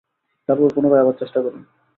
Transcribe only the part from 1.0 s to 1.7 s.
আবার চেষ্টা করুন।